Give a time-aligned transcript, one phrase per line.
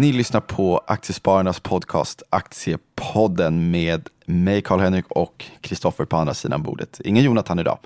[0.00, 7.00] Ni lyssnar på Aktiespararnas podcast Aktiepodden med mig Karl-Henrik och Kristoffer på andra sidan bordet.
[7.04, 7.78] Ingen Jonathan idag.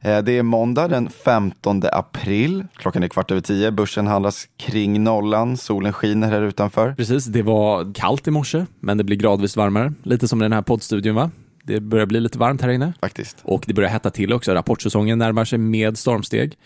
[0.00, 2.66] Eh, det är måndag den 15 april.
[2.76, 3.70] Klockan är kvart över tio.
[3.70, 5.56] Börsen handlas kring nollan.
[5.56, 6.94] Solen skiner här utanför.
[6.94, 9.92] Precis, det var kallt i morse, men det blir gradvis varmare.
[10.02, 11.30] Lite som i den här poddstudion va?
[11.64, 12.92] Det börjar bli lite varmt här inne.
[13.00, 13.36] Faktiskt.
[13.42, 14.54] Och det börjar hetta till också.
[14.54, 16.56] Rapportsäsongen närmar sig med stormsteg.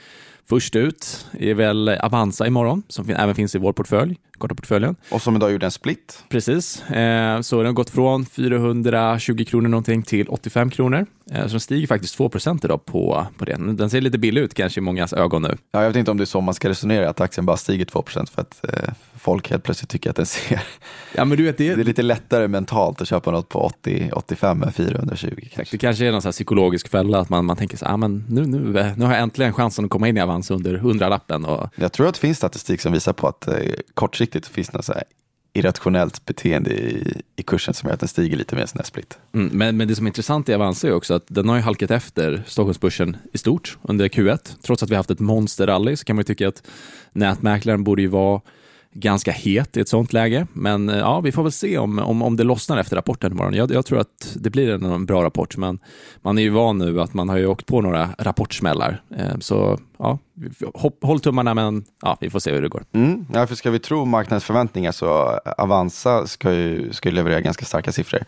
[0.48, 4.96] Först ut är väl Avanza imorgon, som även finns i vår portfölj, korta portföljen.
[5.10, 6.24] Och som idag gjorde en split.
[6.28, 11.06] Precis, eh, så den har gått från 420 kronor någonting till 85 kronor.
[11.30, 13.76] Eh, så den stiger faktiskt 2% idag på, på den.
[13.76, 15.56] Den ser lite billig ut kanske i mångas ögon nu.
[15.72, 17.84] Ja, jag vet inte om det är så man ska resonera, att aktien bara stiger
[17.84, 20.62] 2% för att eh, folk helt plötsligt tycker att den ser...
[21.14, 21.74] Ja, men du vet, det...
[21.74, 25.76] det är lite lättare mentalt att köpa något på 80, 85 än 420 kanske.
[25.76, 28.46] Det kanske är någon så psykologisk fälla, att man, man tänker så ah, men nu,
[28.46, 31.44] nu, nu har jag äntligen chansen att komma in i Avanza under hundralappen.
[31.44, 31.68] Och...
[31.76, 33.54] Jag tror att det finns statistik som visar på att eh,
[33.94, 35.04] kortsiktigt finns något så här
[35.56, 39.18] irrationellt beteende i, i kursen som gör att den stiger lite mer än split.
[39.32, 41.62] Mm, men, men det som är intressant i Avanza är också att den har ju
[41.62, 44.56] halkat efter Stockholmsbörsen i stort under Q1.
[44.62, 46.62] Trots att vi har haft ett monsterrally så kan man ju tycka att
[47.12, 48.40] nätmäklaren borde ju vara
[49.00, 50.46] ganska het i ett sånt läge.
[50.52, 53.54] Men eh, ja, vi får väl se om, om, om det lossnar efter rapporten imorgon.
[53.54, 55.78] Jag, jag tror att det blir en, en, bra rapport, men
[56.22, 59.02] man är ju van nu att man har ju åkt på några rapportsmällar.
[59.16, 60.18] Eh, så ja,
[60.74, 62.84] hopp, håll tummarna, men ja, vi får se hur det går.
[62.92, 67.40] Mm, ja, för ska vi tro marknadens förväntningar så Avanza ska ju, ska ju leverera
[67.40, 68.22] ganska starka siffror.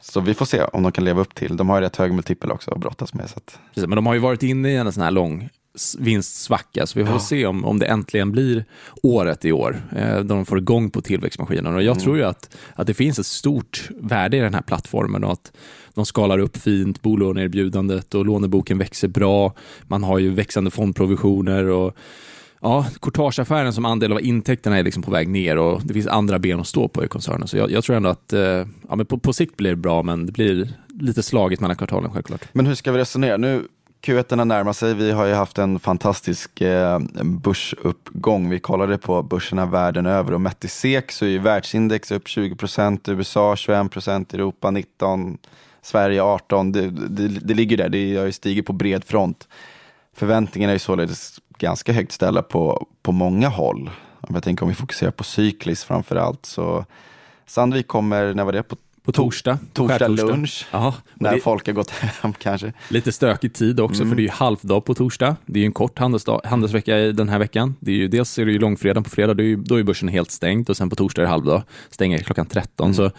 [0.00, 1.56] Så vi får se om de kan leva upp till.
[1.56, 3.30] De har ju rätt hög multipel också att brottas med.
[3.30, 3.58] Så att...
[3.74, 5.48] Precis, men de har ju varit inne i en sån här lång
[5.98, 6.86] vinstsvacka.
[6.86, 7.20] Så vi får ja.
[7.20, 8.64] se om, om det äntligen blir
[9.02, 11.74] året i år, eh, då de får igång på tillväxtmaskinen.
[11.74, 12.02] Och jag mm.
[12.02, 15.52] tror ju att, att det finns ett stort värde i den här plattformen och att
[15.94, 19.54] de skalar upp fint, bolåneerbjudandet och låneboken växer bra.
[19.82, 21.96] Man har ju växande fondprovisioner och
[22.60, 26.38] ja, courtageaffären som andel av intäkterna är liksom på väg ner och det finns andra
[26.38, 27.48] ben att stå på i koncernen.
[27.48, 28.40] Så jag, jag tror ändå att eh,
[28.88, 30.68] ja, men på, på sikt blir det bra, men det blir
[31.00, 32.48] lite slagigt mellan kvartalen självklart.
[32.52, 33.36] Men hur ska vi resonera?
[33.36, 33.62] Nu
[34.02, 34.94] Q1 närmar sig.
[34.94, 38.50] Vi har ju haft en fantastisk eh, börsuppgång.
[38.50, 42.28] Vi kollade på börserna världen över och mätt i SEK så är ju världsindex upp
[42.28, 45.38] 20 procent, USA 21 procent, Europa 19,
[45.82, 46.72] Sverige 18.
[46.72, 49.48] Det, det, det ligger där, det har ju stigit på bred front.
[50.16, 53.90] Förväntningarna är ju således ganska högt ställda på, på många håll.
[54.20, 56.84] Om jag tänker om vi fokuserar på cyklis framför allt så
[57.46, 58.62] Sandvik kommer, när var det?
[58.62, 59.58] På på torsdag.
[59.72, 62.72] Torsdag lunch, Aha, när det, folk har gått hem kanske.
[62.88, 64.10] Lite stökig tid också, mm.
[64.10, 65.36] för det är ju halvdag på torsdag.
[65.46, 67.74] Det är ju en kort handelsdag, handelsvecka den här veckan.
[67.80, 70.08] Det är ju, dels är det ju långfredag på fredag, är, ju, då är börsen
[70.08, 72.84] helt stängd och sen på torsdag är det halvdag, stänger klockan 13.
[72.84, 72.94] Mm.
[72.94, 73.10] Så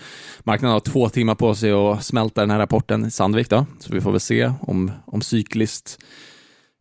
[0.44, 3.50] marknaden har två timmar på sig att smälta den här rapporten i Sandvik.
[3.50, 3.66] Då.
[3.80, 6.00] Så vi får väl se om, om cykliskt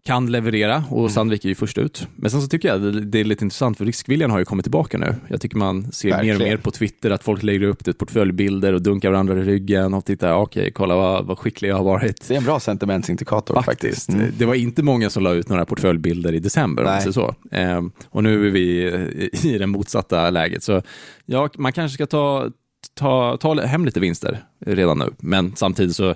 [0.07, 1.11] kan leverera och mm.
[1.11, 2.09] Sandvik är ju först ut.
[2.17, 4.99] Men sen så tycker jag det är lite intressant för riskviljan har ju kommit tillbaka
[4.99, 5.15] nu.
[5.29, 6.39] Jag tycker man ser Verkligen.
[6.39, 9.43] mer och mer på Twitter att folk lägger upp det portföljbilder och dunkar varandra i
[9.43, 12.29] ryggen och tittar, okej, okay, kolla vad, vad skicklig jag har varit.
[12.29, 13.83] Det är en bra sentimentsindikator faktiskt.
[13.83, 14.09] faktiskt.
[14.09, 14.33] Mm.
[14.39, 17.35] Det var inte många som la ut några portföljbilder i december, om man så.
[17.51, 18.87] Ehm, och nu är vi
[19.43, 20.63] i det motsatta läget.
[20.63, 20.83] Så
[21.25, 22.51] ja, man kanske ska ta
[22.95, 25.15] ta, ta hem lite vinster redan nu.
[25.19, 26.15] Men samtidigt så,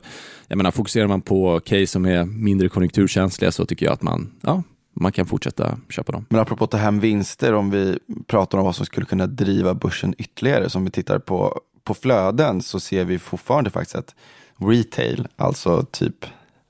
[0.48, 4.32] jag menar, fokuserar man på case som är mindre konjunkturkänsliga så tycker jag att man,
[4.42, 4.62] ja,
[4.94, 6.26] man kan fortsätta köpa dem.
[6.28, 9.75] Men apropå att ta hem vinster, om vi pratar om vad som skulle kunna driva
[9.75, 14.14] börsen ytterligare, som vi tittar på, på flöden så ser vi fortfarande faktiskt att
[14.56, 16.26] retail, alltså typ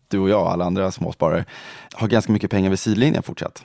[0.09, 1.45] du och jag och alla andra småsparare,
[1.93, 3.65] har ganska mycket pengar vid sidlinjen fortsatt.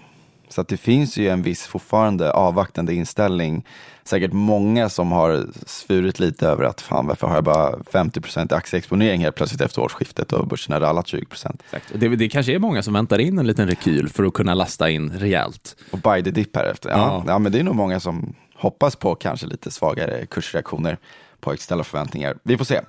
[0.49, 3.65] Så att det finns ju en viss fortfarande avvaktande inställning.
[4.03, 9.21] Säkert många som har svurit lite över att fan varför har jag bara 50% aktieexponering
[9.21, 11.91] helt plötsligt efter årsskiftet och börsen har rallat 20 Exakt.
[11.95, 14.89] Det, det kanske är många som väntar in en liten rekyl för att kunna lasta
[14.89, 15.75] in rejält.
[15.91, 16.89] Och buy the dip här efter.
[16.89, 17.23] Ja, ja.
[17.27, 20.97] ja, men det är nog många som hoppas på kanske lite svagare kursreaktioner
[21.39, 22.37] på externa förväntningar.
[22.43, 22.81] Vi får se.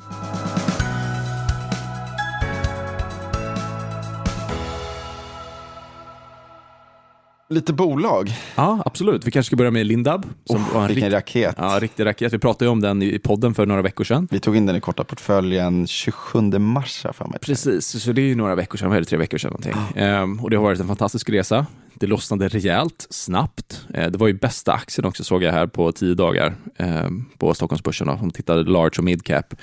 [7.49, 8.33] Lite bolag.
[8.55, 9.27] Ja, absolut.
[9.27, 10.27] Vi kanske ska börja med Lindab.
[10.45, 11.15] Som oh, var en vilken rikt...
[11.15, 11.55] raket.
[11.59, 12.33] Ja, riktig raket.
[12.33, 14.29] Vi pratade om den i podden för några veckor sedan.
[14.31, 17.39] Vi tog in den i korta portföljen 27 mars för mig.
[17.41, 19.73] Precis, så det är ju några veckor sedan, det, tre veckor sedan någonting.
[19.73, 20.03] Oh.
[20.03, 21.67] Ehm, och det har varit en fantastisk resa.
[21.95, 23.87] Det lossnade rejält, snabbt.
[23.95, 27.55] Ehm, det var ju bästa aktien också såg jag här på tio dagar ehm, på
[27.55, 28.09] Stockholmsbörsen.
[28.09, 29.55] Om man tittade large och mid cap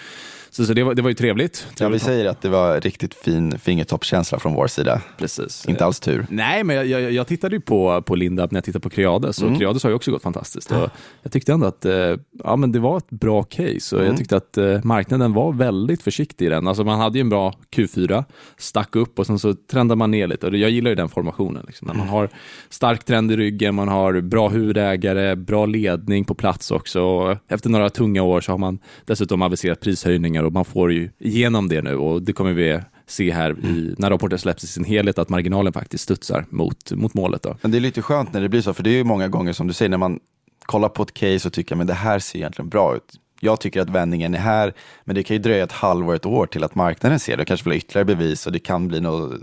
[0.55, 1.67] Så, så det, var, det var ju trevligt.
[1.79, 5.01] Ja, vi säger att det var riktigt fin fingertoppskänsla från vår sida.
[5.17, 5.65] Precis.
[5.67, 6.25] Inte alls tur.
[6.29, 9.41] Nej, men jag, jag, jag tittade ju på, på Lindab när jag tittade på Creades
[9.41, 9.59] och mm.
[9.59, 10.71] Creades har ju också gått fantastiskt.
[10.71, 10.89] Och
[11.21, 14.11] jag tyckte ändå att eh, ja, men det var ett bra case och mm.
[14.11, 16.67] jag tyckte att eh, marknaden var väldigt försiktig i den.
[16.67, 18.23] Alltså man hade ju en bra Q4,
[18.57, 20.47] stack upp och sen så trendade man ner lite.
[20.47, 21.63] Och jag gillar ju den formationen.
[21.67, 21.87] Liksom.
[21.87, 22.29] När man har
[22.69, 27.01] stark trend i ryggen, man har bra huvudägare, bra ledning på plats också.
[27.01, 31.09] Och efter några tunga år så har man dessutom aviserat prishöjningar och man får ju
[31.19, 33.95] igenom det nu och det kommer vi se här i, mm.
[33.97, 37.43] när rapporten släpps i sin helhet att marginalen faktiskt studsar mot, mot målet.
[37.43, 37.57] Då.
[37.61, 39.53] Men det är lite skönt när det blir så, för det är ju många gånger
[39.53, 40.19] som du säger, när man
[40.65, 43.19] kollar på ett case och tycker att det här ser egentligen bra ut.
[43.39, 44.73] Jag tycker att vändningen är här,
[45.03, 47.45] men det kan ju dröja ett halvår, ett år till att marknaden ser det.
[47.45, 49.33] kanske vill ha ytterligare bevis och det kan bli något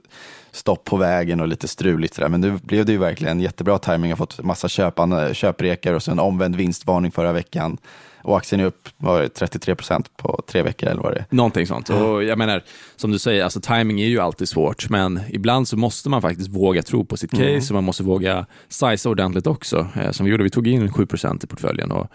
[0.51, 2.15] stopp på vägen och lite struligt.
[2.15, 2.29] Sådär.
[2.29, 4.11] Men nu blev det ju verkligen jättebra timing.
[4.11, 7.79] Jag har fått massa köpan, köprekar och så en omvänd vinstvarning förra veckan.
[8.23, 11.27] Och aktien är upp var 33 procent på tre veckor eller vad det är.
[11.31, 11.89] Någonting sånt.
[11.89, 12.03] Mm.
[12.03, 12.63] Och jag menar,
[12.97, 16.51] som du säger, alltså timing är ju alltid svårt, men ibland så måste man faktiskt
[16.51, 17.63] våga tro på sitt case mm.
[17.69, 19.89] och man måste våga size ordentligt också.
[19.97, 21.91] Eh, som vi gjorde, vi tog in 7 procent i portföljen.
[21.91, 22.07] Och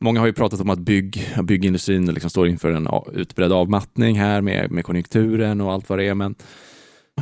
[0.00, 4.40] Många har ju pratat om att bygg, byggindustrin liksom står inför en utbredd avmattning här
[4.40, 6.34] med, med konjunkturen och allt vad det är, men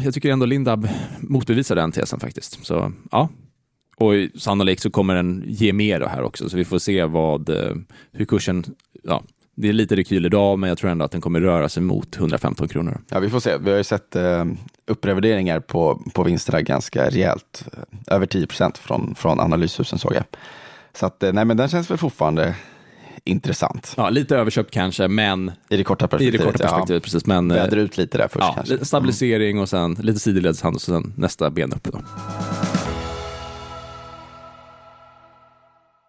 [0.04, 0.88] jag tycker ändå Lindab
[1.20, 2.66] motbevisar den tesen faktiskt.
[2.66, 3.28] Så ja,
[3.96, 7.74] och sannolikt så kommer den ge mer här också, så vi får se vad, eh,
[8.12, 8.64] hur kursen,
[9.02, 9.22] ja,
[9.56, 12.16] det är lite rekyl idag, men jag tror ändå att den kommer röra sig mot
[12.16, 13.00] 115 kronor.
[13.08, 13.56] Ja, vi får se.
[13.58, 14.44] Vi har ju sett eh,
[14.86, 17.68] upprevideringar på, på vinsterna ganska rejält.
[17.72, 20.24] Eh, över 10 procent från, från analyshusen såg jag.
[20.92, 22.54] Så att, eh, nej, men den känns väl fortfarande
[23.24, 23.94] intressant.
[23.96, 26.34] Ja, lite överköpt kanske, men i det korta perspektivet.
[26.34, 27.04] I det korta perspektivet ja.
[27.04, 28.84] precis, men väder ut lite där först ja, kanske.
[28.84, 31.84] Stabilisering och sen lite sidledshandel och sen nästa ben upp.
[31.84, 32.00] Då.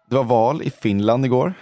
[0.08, 1.54] Det var val i Finland igår.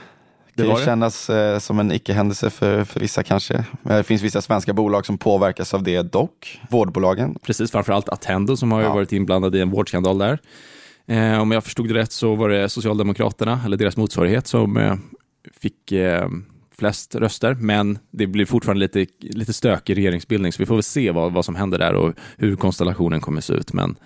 [0.55, 3.65] Det kan ju kännas eh, som en icke-händelse för, för vissa kanske.
[3.83, 6.61] Det finns vissa svenska bolag som påverkas av det dock.
[6.71, 7.39] Vårdbolagen.
[7.43, 8.95] Precis, framförallt Attendo som har ja.
[8.95, 10.39] varit inblandad i en vårdskandal där.
[11.07, 14.95] Eh, om jag förstod det rätt så var det Socialdemokraterna, eller deras motsvarighet, som eh,
[15.61, 16.29] fick eh,
[16.79, 21.11] flest röster, men det blir fortfarande lite, lite stökig regeringsbildning, så vi får väl se
[21.11, 23.73] vad, vad som händer där och hur konstellationen kommer se ut.
[23.73, 23.97] Men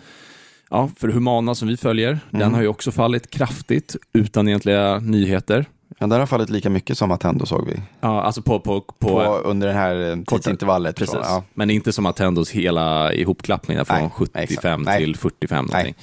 [0.71, 2.21] ja, för Humana som vi följer, mm.
[2.41, 5.67] den har ju också fallit kraftigt utan egentliga nyheter.
[5.99, 7.83] Ja, den har fallit lika mycket som Attendo såg vi.
[8.01, 10.97] Ja, alltså på, på, på, på under det här eh, tidsintervallet.
[10.97, 11.45] Precis, från, ja.
[11.55, 14.11] men inte som Attendos hela ihopklappning från nej,
[14.47, 15.83] 75 nej, till 45 någonting.
[15.83, 15.95] Nej.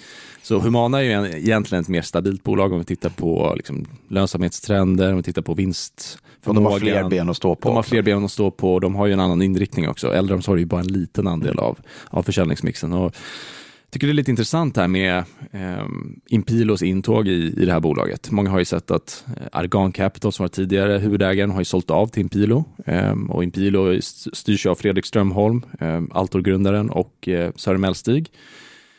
[0.41, 5.11] Så Humana är ju egentligen ett mer stabilt bolag om vi tittar på liksom, lönsamhetstrender,
[5.11, 6.19] om vi tittar på vinst.
[6.43, 7.69] de har fler ben att stå på.
[7.69, 10.13] De har fler ben att stå på och de har ju en annan inriktning också.
[10.13, 11.77] Äldreomsorg är ju bara en liten andel av,
[12.07, 12.93] av försäljningsmixen.
[12.93, 13.15] Och
[13.91, 15.17] tycker det är lite intressant här med
[15.51, 15.85] eh,
[16.29, 18.31] Impilos intåg i, i det här bolaget.
[18.31, 21.89] Många har ju sett att eh, Argan Capital som var tidigare huvudägaren har ju sålt
[21.89, 24.01] av till Impilo eh, och Impilo
[24.33, 28.31] styrs av Fredrik Strömholm, eh, Altor-grundaren och eh, Sören Mellstig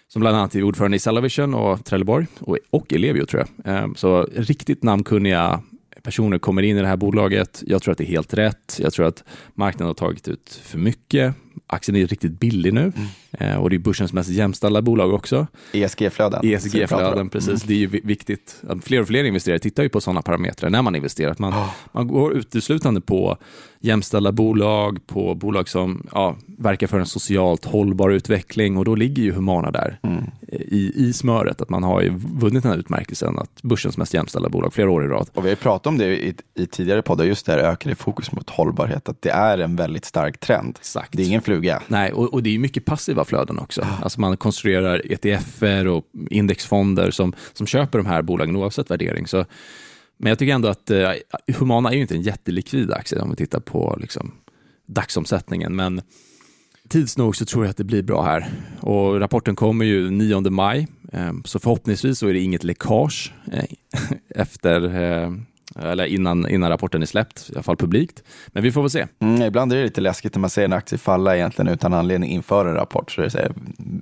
[0.09, 3.75] som bland annat är ordförande i Cellavision och Trelleborg och, och Ellevio tror jag.
[3.75, 5.63] Ehm, så riktigt namnkunniga
[6.03, 7.63] personer kommer in i det här bolaget.
[7.67, 8.77] Jag tror att det är helt rätt.
[8.83, 9.25] Jag tror att
[9.55, 11.35] marknaden har tagit ut för mycket
[11.69, 13.09] aktien är riktigt billig nu mm.
[13.53, 15.47] eh, och det är börsens mest jämställda bolag också.
[15.73, 16.41] ESG-flöden.
[16.45, 17.49] ESG-flöden, precis.
[17.49, 17.61] Mm.
[17.67, 18.63] Det är ju viktigt.
[18.83, 21.37] Fler och fler investerare tittar ju på sådana parametrar när man investerar.
[21.39, 21.71] Man, oh.
[21.93, 23.37] man går uteslutande på
[23.81, 29.23] jämställda bolag, på bolag som ja, verkar för en socialt hållbar utveckling och då ligger
[29.23, 30.25] ju Humana där mm.
[30.49, 31.61] i, i smöret.
[31.61, 35.05] Att man har ju vunnit den här utmärkelsen att börsens mest jämställda bolag flera år
[35.05, 35.29] i rad.
[35.35, 38.33] Och vi har pratat om det i, i tidigare poddar, just det här ökade fokus
[38.33, 40.77] mot hållbarhet, att det är en väldigt stark trend.
[40.79, 41.13] Exakt.
[41.13, 41.83] Det är ingen fluga.
[41.87, 43.83] Nej, och, och det är mycket passiva flöden också.
[43.83, 44.03] Ah.
[44.03, 49.27] Alltså man konstruerar ETFer och indexfonder som, som köper de här bolagen oavsett värdering.
[49.27, 49.45] Så,
[50.19, 51.11] men jag tycker ändå att eh,
[51.59, 54.35] Humana är ju inte en jättelikvid aktie om vi tittar på liksom,
[54.87, 55.77] dagsomsättningen.
[55.77, 56.01] Men
[56.89, 58.47] tids nog så tror jag att det blir bra här.
[58.81, 63.65] Och rapporten kommer ju 9 maj, eh, så förhoppningsvis så är det inget läckage eh,
[64.35, 65.33] efter eh,
[65.77, 68.23] eller innan, innan rapporten är släppt, i alla fall publikt.
[68.47, 69.07] Men vi får väl se.
[69.21, 72.31] Mm, ibland är det lite läskigt när man ser en aktie falla egentligen utan anledning
[72.31, 73.11] inför en rapport.
[73.11, 73.53] Så det är,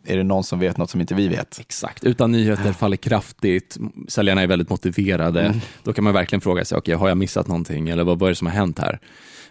[0.05, 1.59] är det någon som vet något som inte vi vet?
[1.61, 5.41] Exakt, utan nyheter faller kraftigt, säljarna är väldigt motiverade.
[5.41, 5.61] Mm.
[5.83, 8.31] Då kan man verkligen fråga sig, okay, har jag missat någonting eller vad, vad är
[8.31, 9.01] det som har hänt här?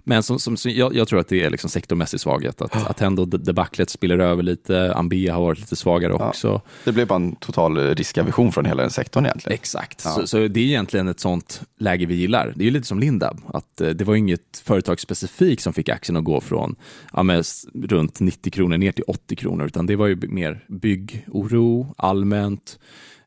[0.08, 2.62] Men som, som, som jag, jag, tror att det är liksom sektormässig svaghet.
[2.62, 4.94] Att, att ändå debaclet spiller över lite.
[4.96, 6.48] Ambea har varit lite svagare också.
[6.48, 9.54] Ja, det blev bara en total riskavision från hela den sektorn egentligen.
[9.54, 10.12] Exakt, ja.
[10.12, 12.54] så, så, det är egentligen ett sånt läge vi gillar.
[12.56, 16.18] Det är lite som Lindab, att eh, det var inget företag specifikt som fick aktien
[16.18, 16.76] att gå från
[17.14, 17.44] ja,
[17.74, 22.80] runt 90 kronor ner till 80 kronor, utan det var ju mer byggoro, allmänt.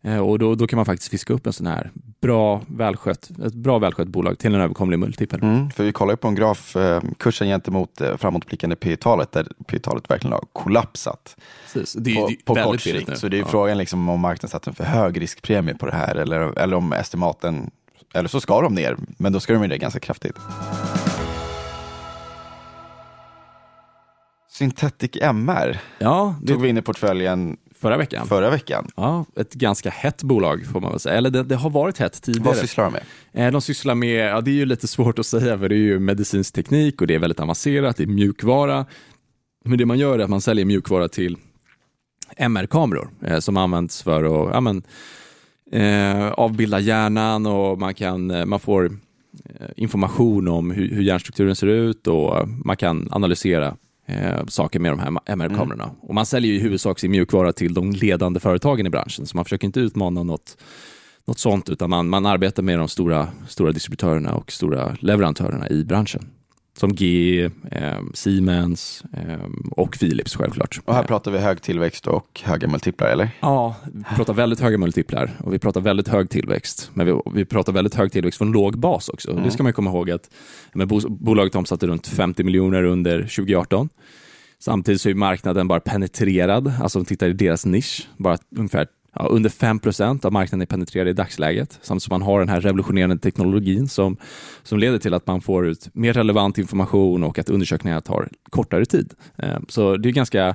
[0.03, 3.55] Eh, och då, då kan man faktiskt fiska upp en sån här bra välskött, ett
[3.55, 5.43] bra välskött bolag till en överkomlig multipel.
[5.43, 9.49] Mm, för vi kollar ju på en graf, eh, kursen gentemot eh, framåtblickande P-talet, där
[9.67, 11.37] P-talet verkligen har kollapsat
[11.73, 11.93] Precis.
[11.93, 13.19] Det är, på, det är på väldigt kort sikt.
[13.19, 13.47] Så det är Ja.
[13.47, 16.93] frågan liksom om marknaden satt en för hög riskpremie på det här eller, eller om
[16.93, 17.71] estimaten,
[18.15, 20.37] eller så ska de ner, men då ska de ju ner ganska kraftigt.
[24.51, 28.27] Synthetic MR Ja, det tog vi in i portföljen förra veckan.
[28.27, 28.89] förra veckan.
[28.97, 31.15] Ja, ett ganska hett bolag får man väl säga.
[31.17, 32.47] Eller det, det har varit hett tidigare.
[32.47, 33.03] Vad sysslar de med?
[33.47, 35.79] Eh, De sysslar med, ja det är ju lite svårt att säga för det är
[35.79, 38.87] ju medicinsk teknik och det är väldigt avancerat, det är mjukvara.
[39.65, 41.37] Men det man gör är att man säljer mjukvara till
[42.37, 44.83] MR-kameror eh, som används för att ja, men,
[45.73, 51.57] eh, avbilda hjärnan och man, kan, eh, man får eh, information om hur, hur hjärnstrukturen
[51.57, 55.91] ser ut och man kan analysera eh, saker med de här MR-kamerorna.
[56.01, 59.45] Och man säljer i huvudsak sin mjukvara till de ledande företagen i branschen, så man
[59.45, 60.57] försöker inte utmana något
[61.29, 65.85] något sånt, utan man, man arbetar med de stora, stora distributörerna och stora leverantörerna i
[65.85, 66.27] branschen.
[66.81, 70.81] Som GE, eh, Siemens eh, och Philips självklart.
[70.85, 73.31] Och här pratar vi hög tillväxt och höga multiplar, eller?
[73.41, 76.91] Ja, vi pratar väldigt höga multiplar och vi pratar väldigt hög tillväxt.
[76.95, 79.31] Men vi, vi pratar väldigt hög tillväxt från låg bas också.
[79.31, 79.45] Mm.
[79.45, 80.31] Det ska man komma ihåg att
[80.73, 83.89] men bo, bolaget omsatte runt 50 miljoner under 2018.
[84.61, 88.87] Samtidigt så är marknaden bara penetrerad, alltså om vi tittar i deras nisch, bara ungefär
[89.19, 91.79] ja, under 5% av marknaden är penetrerad i dagsläget.
[91.83, 94.17] Samtidigt som man har den här revolutionerande teknologin som,
[94.63, 98.85] som leder till att man får ut mer relevant information och att undersökningar tar kortare
[98.85, 99.15] tid.
[99.37, 100.55] Eh, Så det är ganska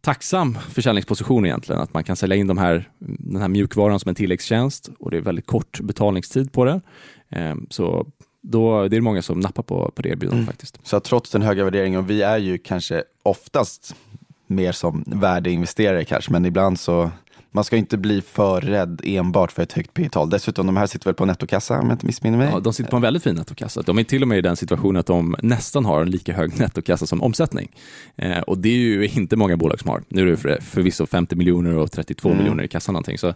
[0.00, 4.14] tacksam försäljningsposition egentligen, att man kan sälja in de här, den här mjukvaran som en
[4.14, 6.80] tilläggstjänst och det är väldigt kort betalningstid på det.
[7.28, 8.06] Eh, Så
[8.42, 10.78] då, det är många som nappar på, på det erbjudandet faktiskt.
[10.82, 13.94] Så trots den höga värderingen, och vi är ju kanske oftast
[14.46, 17.10] mer som värdeinvesterare kanske, men ibland så
[17.50, 20.30] man ska inte bli för rädd enbart för ett högt P-tal.
[20.30, 22.48] Dessutom, de här sitter väl på nettokassa om jag inte missminner mig?
[22.52, 23.82] Ja, de sitter på en väldigt fin nettokassa.
[23.82, 26.58] De är till och med i den situationen att de nästan har en lika hög
[26.60, 27.68] nettokassa som omsättning.
[28.16, 30.02] Eh, och det är ju inte många bolag som har.
[30.08, 32.38] Nu är det för, förvisso 50 miljoner och 32 Mm.
[32.38, 33.18] miljoner i kassan någonting.
[33.18, 33.34] Så det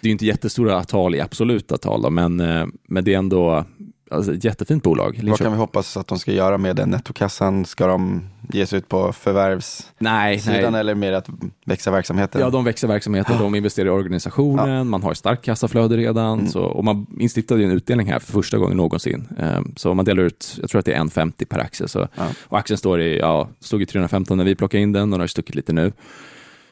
[0.00, 3.64] är ju inte jättestora tal i absoluta tal, då, men, eh, men det är ändå
[4.10, 5.04] alltså, ett jättefint bolag.
[5.16, 7.64] Vad Linköping- kan vi hoppas att de ska göra med den nettokassan?
[7.64, 8.22] Ska de
[8.54, 10.64] ge sig ut på förvärvssidan Nej, nej.
[10.80, 11.28] eller mer att
[11.66, 12.40] växa verksamheten?
[12.40, 16.38] Ja, de växer verksamheten, de investerar i organisationen, man har starkt kassaflöde redan.
[16.38, 16.50] Mm.
[16.50, 19.28] Så, och man instiftade ju en utdelning här för första gången någonsin.
[19.38, 21.88] Ehm, Så man delar ut, jag tror att det är 1,50 per aktie.
[21.88, 22.26] Så, Ja.
[22.44, 25.20] Och aktien står i, ja, stod i 315 när vi plockade in den och den
[25.20, 25.92] har stuckit lite nu.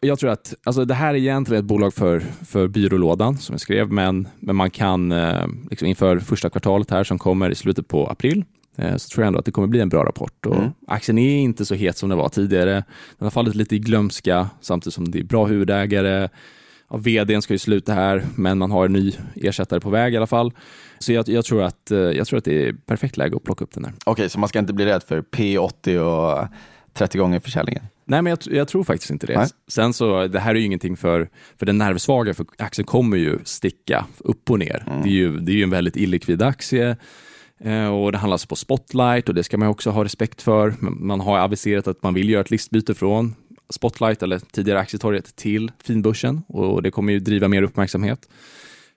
[0.03, 3.61] Jag tror att alltså, det här är egentligen ett bolag för, för byrålådan som jag
[3.61, 7.89] skrev, men, men man kan eh, liksom inför första kvartalet här som kommer i slutet
[7.89, 8.45] på april
[8.97, 10.47] så tror jag ändå att det kommer bli en bra rapport.
[10.47, 10.71] Och Mm.
[10.87, 12.73] Aktien är inte så het som den var tidigare.
[13.19, 16.29] Den har fallit lite i glömska samtidigt som det är bra huvudägare.
[16.91, 20.17] Ja, vdn ska ju sluta här, men man har en ny ersättare på väg i
[20.17, 20.53] alla fall.
[20.99, 23.65] Så jag, jag, tror, att, eh, jag tror att det är perfekt läge att plocka
[23.65, 23.95] upp den här.
[24.05, 26.49] Okej, så man ska inte bli rädd för P80 och
[26.95, 27.83] 30 gånger försäljningen?
[28.05, 29.39] Nej, men jag, jag tror faktiskt inte det.
[29.39, 29.49] Nej.
[29.69, 33.39] Sen så, det här är ju ingenting för, för den nervsvaga, för aktien kommer ju
[33.45, 34.85] sticka upp och ner.
[34.87, 35.03] Mm.
[35.03, 36.97] Det, är ju, det är ju en väldigt illikvid aktie eh,
[37.93, 40.75] och det handlas på Spotlight och det ska man också ha respekt för.
[40.81, 43.35] Man har aviserat att man vill göra ett listbyte från
[43.71, 48.29] Spotlight, eller tidigare Aktietorget, till finbörsen och det kommer ju driva mer uppmärksamhet.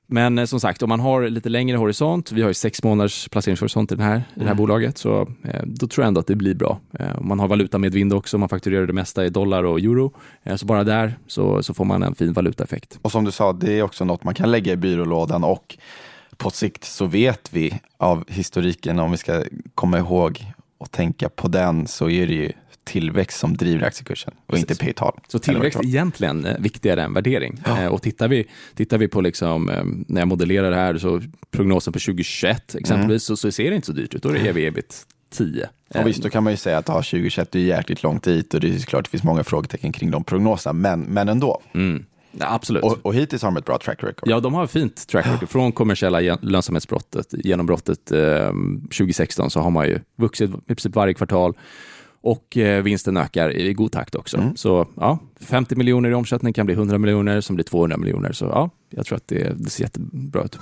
[0.08, 3.29] Men eh, som sagt, om man har lite längre horisont, vi har ju sex månaders
[3.29, 4.58] placeringshorisont i, den här, i det här Mm.
[4.58, 6.79] bolaget, så eh, då tror jag ändå att det blir bra.
[7.00, 9.79] Eh, om man har valuta med vind också, man fakturerar det mesta i dollar och
[9.79, 13.00] euro, eh, så bara där så, så får man en fin valutaeffekt.
[13.01, 15.77] Och som du sa, det är också något man kan lägga i byrålådan och
[16.37, 19.43] på sikt så vet vi av historiken, om vi ska
[19.75, 20.45] komma ihåg
[20.77, 22.51] och tänka på den, så är det ju
[22.83, 24.69] tillväxt som driver aktiekursen och Precis.
[24.69, 25.19] inte P-tal.
[25.27, 27.61] Så tillväxt är egentligen eh, viktigare än värdering.
[27.65, 31.21] Eh, och tittar vi, tittar vi på, liksom, eh, när jag modellerar det här, så
[31.51, 34.23] prognosen på 2021 exempelvis, så, så ser det inte så dyrt ut.
[34.23, 35.69] Då är det ev ebit 10.
[35.95, 38.59] Och visst, då kan man ju säga att ja, 2021 är jäkligt långt dit och
[38.59, 41.61] det är klart det finns många frågetecken kring de prognoserna, men, men ändå.
[41.73, 42.05] Mm.
[42.39, 42.83] Ja, absolut.
[42.83, 44.29] Och, och hittills har de ett bra track record.
[44.29, 45.49] Ja, de har fint track record.
[45.49, 51.53] Från kommersiella lönsamhetsbrottet, genombrottet eh, 2016, så har man ju vuxit i princip varje kvartal
[52.21, 54.37] och eh, vinsten ökar i god takt också.
[54.37, 54.55] Mm.
[54.55, 58.31] Så ja, 50 miljoner i omsättning kan bli 100 miljoner, som blir 200 miljoner.
[58.31, 60.59] Så ja, jag tror att det, det ser jättebra ut.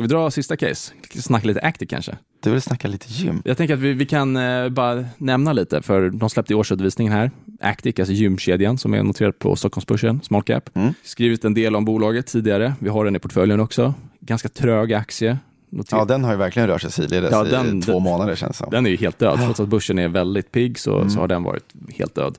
[0.00, 0.92] Ska vi dra sista case?
[1.14, 2.16] Snacka lite Active kanske?
[2.42, 3.42] Du vill snacka lite gym?
[3.44, 7.12] Jag tänker att vi, vi kan eh, bara nämna lite, för de släppte i årsredovisningen
[7.12, 7.30] här.
[7.60, 10.70] Actic, alltså gymkedjan som är noterad på Stockholmsbörsen, small cap.
[10.76, 10.94] Mm.
[11.02, 12.74] Skrivit en del om bolaget tidigare.
[12.78, 13.94] Vi har den i portföljen också.
[14.20, 15.38] Ganska trög aktie.
[15.72, 18.34] Noter- Ja, den har ju verkligen rört sig sidledes Ja, den- i två den- månader
[18.36, 18.70] känns det som.
[18.70, 19.38] Den är ju helt död.
[19.44, 21.10] Trots att börsen är väldigt pigg så, Mm.
[21.10, 21.64] så har den varit
[21.98, 22.38] helt död.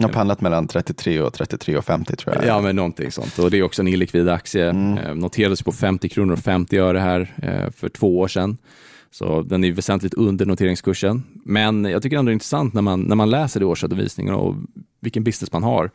[0.00, 2.44] Jag har pendlat mellan 33 och 33 och 50 tror jag.
[2.44, 3.38] Ja, men någonting sånt.
[3.38, 4.70] Och det är också en illikvid aktie.
[4.70, 4.98] Mm.
[4.98, 8.58] Eh, noterades på 50 kronor och 50 öre här eh, för två år sedan.
[9.10, 11.22] Så den är väsentligt under noteringskursen.
[11.44, 14.56] Men jag tycker ändå det är intressant när man, när man läser det årsredovisningen och
[15.00, 15.90] vilken business man har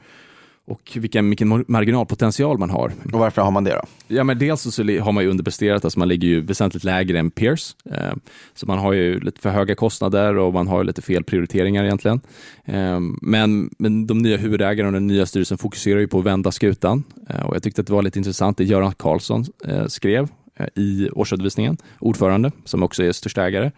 [0.67, 2.91] och vilken, vilken marginalpotential man har.
[3.13, 3.81] Och varför har man det då?
[4.07, 7.31] Ja, men dels så har man ju underpresterat, alltså man ligger ju väsentligt lägre än
[7.31, 7.75] peers.
[7.91, 8.13] Eh,
[8.53, 12.21] så man har ju lite för höga kostnader och man har lite fel prioriteringar egentligen.
[12.65, 16.51] Eh, men, men de nya huvudägarna och den nya styrelsen fokuserar ju på att vända
[16.51, 17.03] skutan.
[17.29, 19.45] Eh, och jag tyckte att det var lite intressant det Göran Karlsson
[19.87, 20.27] skrev
[20.75, 23.71] i årsredovisningen, ordförande, som också är största ägare.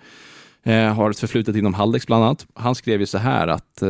[0.95, 2.47] Har ett förflutet inom Haldex bland annat.
[2.53, 3.83] Han skrev ju så här att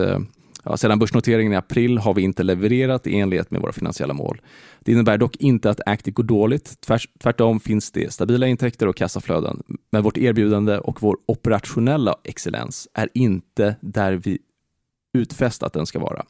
[0.70, 4.42] Ja, sedan börsnoteringen i april har vi inte levererat i enlighet med våra finansiella mål.
[4.80, 6.88] Det innebär dock inte att Actic går dåligt.
[7.20, 9.64] Tvärtom finns det stabila intäkter och kassaflöden.
[9.92, 14.40] Men vårt erbjudande och vår operationella excellens är inte där vi
[15.14, 16.26] utfäst att den ska vara.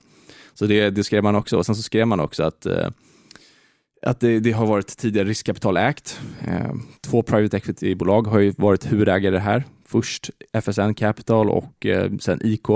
[0.54, 1.58] Så det, det skrev man också.
[1.58, 2.90] Och sen så skrev man också att eh,
[4.02, 6.20] att det, det, har varit tidigare riskkapitalägt.
[6.48, 9.64] Eh, två private equity-bolag har ju varit huvudägare här.
[9.86, 12.68] Först FSN Capital och eh, sen IK.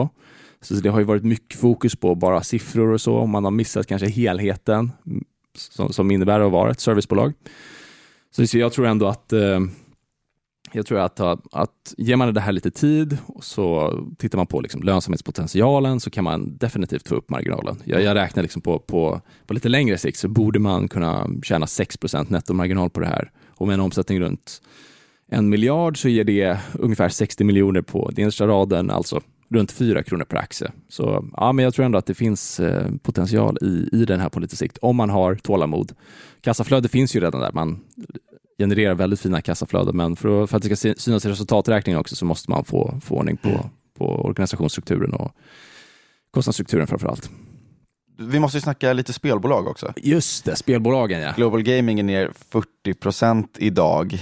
[0.62, 3.25] Så det har ju varit mycket fokus på bara siffror och så.
[3.25, 4.91] Man har missat kanske helheten
[5.58, 7.34] som, som innebär att vara ett servicebolag.
[8.32, 9.60] Så, jag tror ändå att eh,
[10.74, 11.20] jag tror att,
[11.51, 16.10] att ger man det här lite tid och så tittar man på liksom lönsamhetspotentialen så
[16.10, 17.77] kan man definitivt få upp marginalen.
[17.86, 21.65] Jag, jag räknar liksom på, på, på lite längre sikt så borde man kunna tjäna
[21.65, 23.32] 6% nettomarginal på det här.
[23.50, 24.62] Och med en omsättning runt
[25.27, 30.24] en miljard så ger det ungefär 60 miljoner på den raden, alltså runt 4 kronor
[30.24, 30.72] per aktie.
[30.89, 34.29] Så ja, men jag tror ändå att det finns eh, potential i, i den här
[34.29, 35.91] på lite sikt, om man har tålamod.
[36.41, 37.51] Kassaflöde finns ju redan där.
[37.51, 37.79] Man
[38.60, 42.25] genererar väldigt fina kassaflöden, men för, för att det ska synas i resultaträkningen också så
[42.25, 43.62] måste man få, få ordning på, mm.
[43.98, 45.31] på organisationsstrukturen och
[46.31, 47.29] kostnadsstrukturen framför allt.
[48.17, 49.93] Vi måste ju snacka lite spelbolag också.
[49.98, 51.34] Just det, spelbolagen ja.
[51.36, 54.20] Global Gaming är ner 40 procent idag.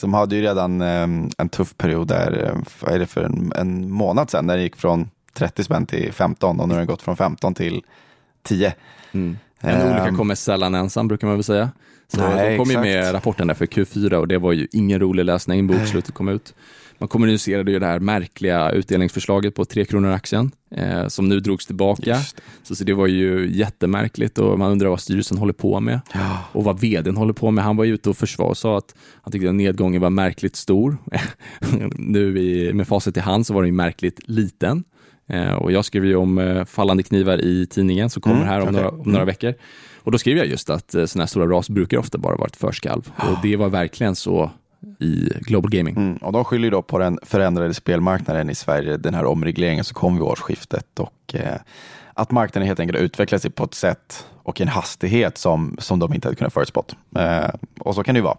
[0.00, 3.52] De hade ju redan um, en tuff period där, eh, vad är det för en,
[3.56, 6.86] en månad sedan, när det gick från 30 spänn till 15 och nu har den
[6.86, 7.82] gått från 15 till
[8.42, 8.74] 10.
[9.12, 9.38] Mm.
[9.60, 11.70] En olycka kommer sällan ensam brukar man väl säga.
[12.08, 12.86] Så nej, de kom exakt.
[12.86, 15.66] ju med rapporten där för Q4 och det var ju ingen rolig läsning.
[15.66, 16.54] Bokslutet kom ut.
[17.00, 21.66] Man kommunicerade ju det här märkliga utdelningsförslaget på 3 kronor aktien eh, som nu drogs
[21.66, 22.16] tillbaka.
[22.62, 26.38] Så, så, det var ju jättemärkligt och man undrar vad styrelsen håller på med ja.
[26.52, 27.64] och vad vdn håller på med.
[27.64, 30.56] Han var ju ute och försvarade och sa att han tyckte att nedgången var märkligt
[30.56, 30.96] stor.
[31.96, 34.84] nu i, med facit i hand så var den ju märkligt liten.
[35.28, 38.60] Eh, och jag skrev ju om eh, fallande knivar i tidningen som kommer mm, här
[38.60, 39.26] om, några, om några mm.
[39.26, 39.54] veckor.
[39.96, 42.46] Och då skrev jag just att eh, sådana här stora ras brukar ofta bara vara
[42.46, 43.10] ett förskalv.
[43.16, 44.50] Och det var verkligen så
[44.98, 45.96] i Global Gaming.
[45.96, 49.94] Mm, och de skyller då på den förändrade spelmarknaden i Sverige, den här omregleringen som
[49.94, 51.56] kom vid årsskiftet och eh,
[52.14, 56.14] att marknaden helt enkelt utvecklat sig på ett sätt och en hastighet som, som de
[56.14, 56.96] inte hade kunnat förutspått.
[57.16, 58.38] Eh, och så kan det ju vara.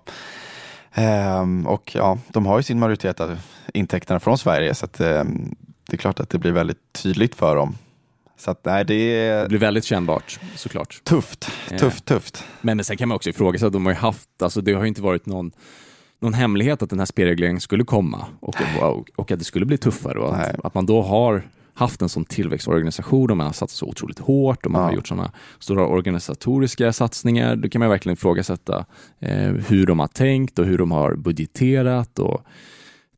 [0.93, 3.39] Eh, och ja, de har ju sin majoritet av
[3.73, 5.23] intäkterna från Sverige så att, eh,
[5.89, 7.77] det är klart att det blir väldigt tydligt för dem
[8.37, 11.01] så att, nej, det, det blir väldigt kännbart såklart.
[11.03, 11.49] Tufft,
[11.79, 12.43] tufft, tufft.
[12.61, 14.87] Men, men sen kan man också ifrågasätta, de har ju haft, alltså det har ju
[14.87, 15.51] inte varit någon
[16.21, 19.77] någon hemlighet att den här spelregleringen skulle komma och, och, och att det skulle bli
[19.77, 23.77] tuffare och att, att, man då har haft en sån tillväxtorganisation och man har satsat
[23.77, 24.87] så otroligt hårt och man ja.
[24.87, 27.55] har gjort sådana stora organisatoriska satsningar.
[27.55, 28.85] Då kan man verkligen ifrågasätta
[29.19, 32.41] eh, hur de har tänkt och hur de har budgeterat och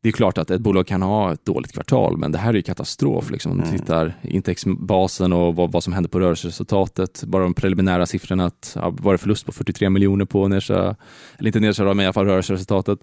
[0.04, 2.54] det är klart att ett bolag kan ha ett dåligt kvartal, men det här är
[2.54, 3.30] ju katastrof.
[3.30, 3.52] Liksom.
[3.52, 3.78] Om du mm.
[3.78, 8.90] tittar intäktsbasen och vad, vad som händer på rörelseresultatet, bara de preliminära siffrorna, att ja,
[8.90, 10.96] var det förlust på 43 miljoner på nedsa,
[11.38, 12.98] eller inte nedsa, men i alla fall rörelseresultatet.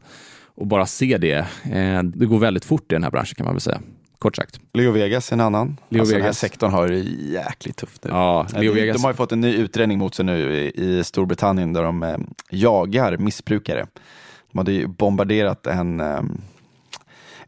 [0.56, 3.54] Och bara se det, eh, det går väldigt fort i den här branschen kan man
[3.54, 3.82] väl säga.
[4.20, 4.60] Kort sagt.
[4.74, 5.78] Leo Vegas är en annan.
[5.90, 6.22] Leo alltså Vegas.
[6.22, 7.00] Den här sektorn har det
[7.32, 8.10] jäkligt tufft nu.
[8.10, 8.98] Ja, Leo Vegas.
[8.98, 12.04] De har ju fått en ny utredning mot sig nu i, i Storbritannien där de
[12.04, 12.18] eh,
[12.50, 13.88] jagar missbrukare.
[14.52, 16.22] De hade ju bombarderat en eh,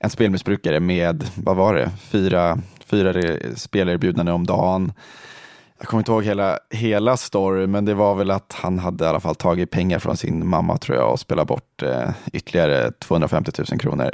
[0.04, 4.94] en spelmissbrukare med, vad var det, fyra, fyra spelerbjudanden om dagen.
[5.80, 9.08] Jag kommer inte ihåg hela, hela story, men det var väl att han hade i
[9.08, 13.52] alla fall tagit pengar från sin mamma tror jag och spelat bort eh, ytterligare 250
[13.72, 14.12] 000 kronor.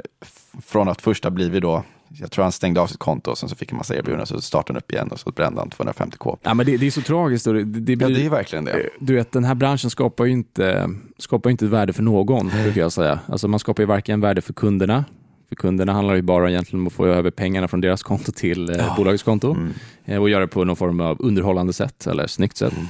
[0.66, 3.50] Från att först ha blivit då jag tror han stängde av sitt konto och sen
[3.50, 6.38] så fick han massa erbjudanden så startade han upp igen och så brände han 250k.
[6.42, 7.46] Ja men det, det är så tragiskt.
[7.46, 8.90] Det, det blir, ja det är verkligen det.
[9.00, 12.92] Du vet den här branschen skapar ju inte, skapar inte värde för någon, brukar jag
[12.92, 13.20] säga.
[13.26, 15.06] Alltså man skapar ju varken värde för kunderna,
[15.50, 18.70] för kunderna handlar ju bara egentligen om att få över pengarna från deras konto till
[18.70, 18.94] eh, ja.
[18.98, 19.74] bolagets konto mm.
[20.06, 22.74] eh, och göra det på någon form av underhållande sätt eller snyggt sätt.
[22.74, 22.88] Mm.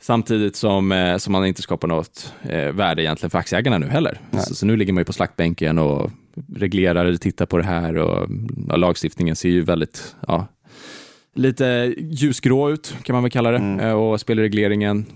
[0.00, 4.20] Samtidigt som, eh, som man inte skapar något eh, värde egentligen för aktieägarna nu heller.
[4.32, 6.10] Så, så, nu ligger man ju på slaktbänken och
[6.54, 8.28] reglerar eller tittar på det här och
[8.68, 10.46] ja, lagstiftningen ser ju väldigt ja,
[11.34, 13.56] lite ljusgrå ut, kan man väl kalla det.
[13.56, 13.96] Mm.
[13.96, 15.06] Och spelregleringen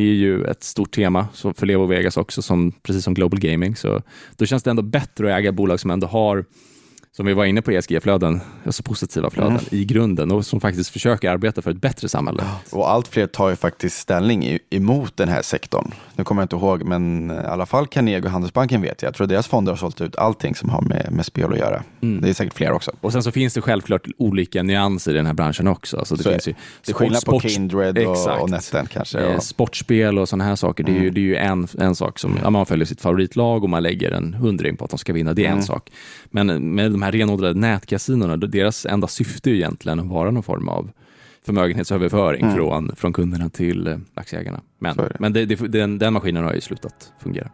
[0.00, 3.76] är ju ett stort tema för Levo Vegas också, som, precis som Global Gaming.
[3.76, 4.02] Så
[4.36, 6.44] då känns det ändå bättre att äga bolag som ändå har,
[7.16, 9.64] som vi var inne på, ESG-flöden, alltså positiva flöden Mm.
[9.70, 12.44] i grunden och som faktiskt försöker arbeta för ett bättre samhälle.
[12.70, 15.92] Och allt fler tar ju faktiskt ställning emot den här sektorn.
[16.16, 19.08] Nu kommer jag inte ihåg, men i alla fall Carnegie och Handelsbanken vet jag.
[19.08, 21.82] Jag tror deras fonder har sålt ut allting som har med, med spel att göra.
[22.00, 22.20] Mm.
[22.22, 22.90] Det är säkert fler också.
[23.00, 25.98] Och sen så finns det självklart olika nyanser i den här branschen också.
[25.98, 26.54] Alltså det Så finns ju
[26.86, 28.42] Det är skillnad på Kindred och, Exakt.
[28.42, 29.18] och Netten kanske.
[29.20, 31.14] Eh, sportspel och sådana här saker, det är ju, Mm.
[31.14, 34.10] det är ju en, en sak som, ja, man följer sitt favoritlag och man lägger
[34.10, 35.58] en hundring på att de ska vinna, det är Mm.
[35.58, 35.90] en sak.
[36.30, 40.42] Men med de här renodlade nätkasinorna, då- deras enda syfte är egentligen att vara någon
[40.42, 40.90] form av
[41.46, 42.54] förmögenhetsöverföring Mm.
[42.54, 44.60] från, från kunderna till eh, aktieägarna.
[44.78, 45.16] Men, det.
[45.18, 47.50] men det, det, den, den maskinen har ju slutat fungera.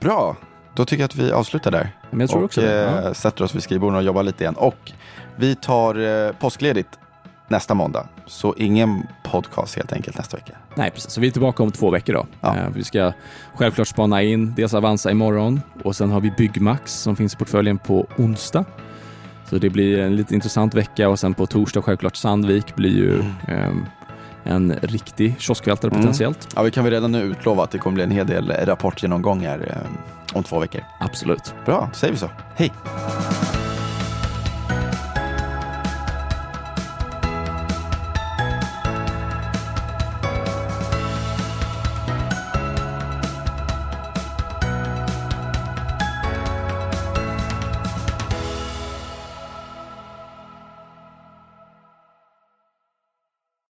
[0.00, 0.36] bra,
[0.76, 1.90] då tycker jag att vi avslutar där.
[2.10, 2.84] Men jag tror och också det.
[2.88, 3.14] eh, Ja.
[3.14, 4.54] sätter oss vid skrivborden och jobbar lite igen.
[4.56, 4.92] Och
[5.36, 6.88] vi tar eh, påskledigt
[7.52, 8.06] nästa måndag.
[8.26, 10.52] Så ingen podcast helt enkelt nästa vecka.
[10.74, 11.10] Nej, precis.
[11.12, 12.26] Så vi är tillbaka om två veckor då.
[12.40, 12.56] Ja.
[12.56, 13.12] Eh, vi ska
[13.54, 17.78] självklart spana in dels Avanza imorgon och sen har vi Byggmax som finns i portföljen
[17.78, 18.64] på onsdag.
[19.50, 23.22] Så det blir en lite intressant vecka och sen på torsdag självklart Sandvik blir ju
[23.48, 23.86] ehm,
[24.44, 26.00] en riktig kioskvältare Mm.
[26.02, 26.48] potentiellt.
[26.56, 29.58] Ja, vi kan väl redan nu utlova att det kommer bli en hel del rapportgenomgångar
[29.70, 30.80] eh, om två veckor.
[31.00, 31.54] Absolut.
[31.66, 32.30] Bra, säger vi så.
[32.56, 32.72] Hej!